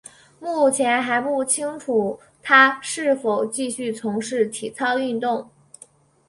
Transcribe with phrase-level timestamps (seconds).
[0.39, 5.47] 目前还不清楚她是否会继续从事体操运动。